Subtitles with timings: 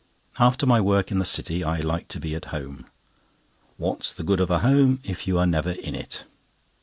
[0.39, 2.87] After my work in the City, I like to be at home.
[3.77, 6.23] What's the good of a home, if you are never in it?